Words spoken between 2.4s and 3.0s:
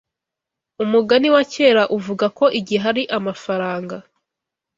igihe